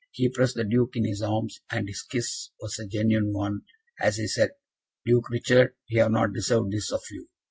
[0.13, 3.61] He pressed the Duke in his arms, and his kiss was a genuine one
[4.01, 4.49] as he said,
[5.05, 7.29] "Duke Richard, we have not deserved this of you.